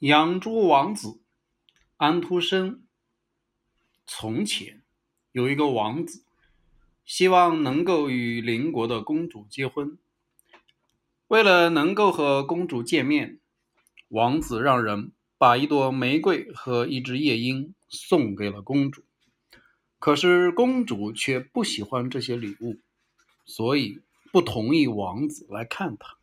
[0.00, 1.20] 养猪王子
[1.96, 2.82] 安徒生。
[4.06, 4.82] 从前
[5.32, 6.22] 有一个王子，
[7.06, 9.96] 希望能够与邻国的公主结婚。
[11.28, 13.40] 为了能够和公主见面，
[14.08, 19.02] 王子让人把一朵玫瑰和一只夜莺送给了公主。
[19.98, 22.76] 可是公主却不喜欢这些礼物，
[23.46, 26.18] 所以不同意王子来看她。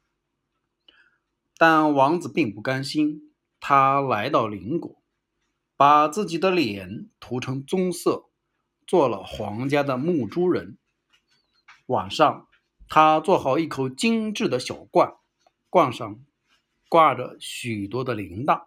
[1.57, 3.32] 但王子并不甘心。
[3.65, 5.01] 他来到邻国，
[5.77, 8.25] 把自己的脸涂成棕色，
[8.85, 10.77] 做了皇家的牧猪人。
[11.85, 12.49] 晚上，
[12.89, 15.13] 他做好一口精致的小罐，
[15.69, 16.19] 罐上
[16.89, 18.63] 挂着许多的铃铛。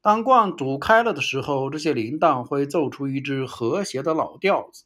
[0.00, 4.84] 当罐煮开了的时候，这些铃铛会奏出一支和谐的老调子。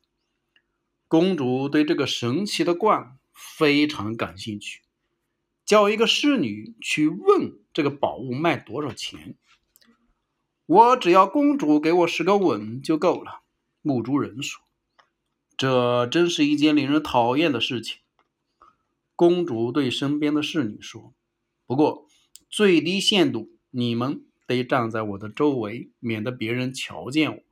[1.07, 4.81] 公主对这个神奇的罐非常感兴趣。
[5.73, 9.39] 叫一个侍女去问这个宝物卖多少钱。
[10.67, 13.41] 我只要公主给我十个吻就够了。
[13.81, 14.61] 牧猪人说
[15.57, 18.01] ：“这真是一件令人讨厌的事情。”
[19.17, 21.15] 公主对身边的侍女说
[21.65, 22.07] ：“不过
[22.51, 27.43] 最低限度，你们得站在我的周围，免得别人瞧见我。”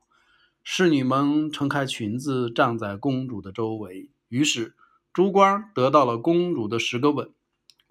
[0.61, 4.11] 侍女们撑开裙子，站在公主的周围。
[4.27, 4.75] 于是，
[5.11, 7.33] 猪倌得到了公主的十个吻。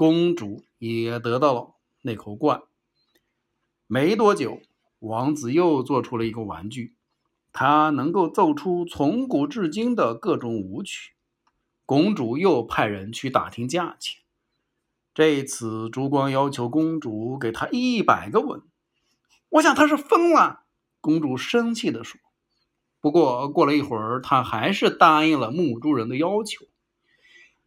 [0.00, 2.62] 公主也得到了那口罐。
[3.86, 4.62] 没多久，
[4.98, 6.94] 王子又做出了一个玩具，
[7.52, 11.12] 它能够奏出从古至今的各种舞曲。
[11.84, 14.22] 公主又派人去打听价钱。
[15.12, 18.62] 这次，烛光要求公主给他一百个吻。
[19.50, 20.62] 我想他是疯了，
[21.02, 22.18] 公主生气地说。
[23.02, 26.64] 不过，过了一会儿，她还是答应了牧猪人的要求。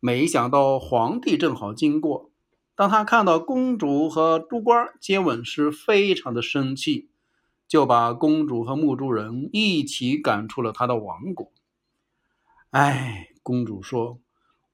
[0.05, 2.29] 没想到皇帝正好经过，
[2.75, 7.07] 当他看到公主和猪倌接吻时，非常的生气，
[7.69, 11.53] 就把公主和牧猪人一起赶出了他的王国。
[12.71, 14.19] 哎，公主说：“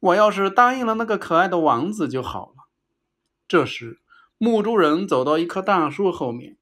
[0.02, 2.64] 我要是答应了那个可爱的王子就好了。”
[3.48, 4.00] 这时，
[4.40, 6.58] 牧猪人走到一棵大树后面，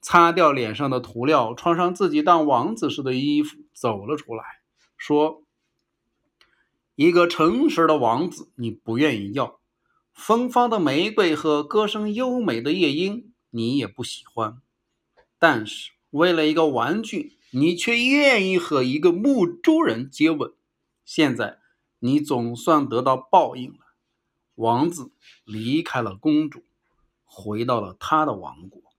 [0.00, 4.44] 擦掉脸上的涂料，穿上自己当王子时的衣服，走了出来，
[4.96, 5.42] 说。
[6.94, 9.58] 一个诚实的王子，你不愿意要；
[10.12, 14.60] 芬芳的玫瑰和歌声优美的夜莺，你也不喜欢。
[15.38, 20.52] 但是，为了一个玩具，你却愿意和一个牧猪人接吻。
[21.04, 21.58] 现在，
[21.98, 23.78] 你总算得到报应了。
[24.56, 25.12] 王子
[25.44, 26.62] 离开了公主，
[27.24, 28.91] 回到了他的王国。